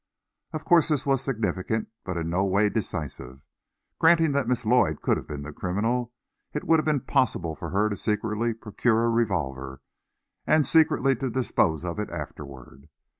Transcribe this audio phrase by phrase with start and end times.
[0.51, 3.41] Of course, this was significant, but in no way decisive.
[3.99, 6.11] Granting that Miss Lloyd could have been the criminal,
[6.55, 9.83] it would have been possible for her secretly to procure a revolver,
[10.47, 12.89] and secretly to dispose of it afterward.